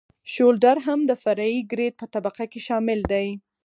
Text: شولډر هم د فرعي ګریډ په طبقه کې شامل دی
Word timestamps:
شولډر 0.33 0.77
هم 0.87 0.99
د 1.09 1.11
فرعي 1.23 1.57
ګریډ 1.71 1.93
په 2.01 2.05
طبقه 2.13 2.45
کې 2.51 2.59
شامل 2.67 2.99
دی 3.11 3.27